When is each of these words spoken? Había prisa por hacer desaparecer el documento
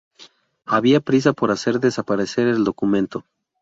Había 0.65 0.99
prisa 0.99 1.31
por 1.33 1.51
hacer 1.51 1.79
desaparecer 1.79 2.47
el 2.47 2.63
documento 2.63 3.23